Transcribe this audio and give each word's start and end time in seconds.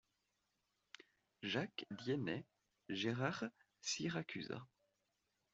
Jacques 1.43 1.85
Diennet, 1.91 2.43
Gérard 2.89 3.43
Siracusa. 3.81 4.65